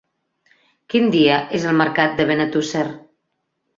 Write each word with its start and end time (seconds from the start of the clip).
Quin 0.93 1.11
dia 1.15 1.37
és 1.59 1.67
el 1.73 1.77
mercat 1.85 2.17
de 2.21 2.29
Benetússer? 2.33 2.87